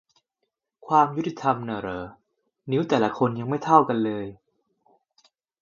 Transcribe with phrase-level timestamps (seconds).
[0.87, 2.03] ความยุติธรรมนะเหรอ
[2.71, 4.25] นิ้วแต่ละคนยังไม่เท่ากันเลย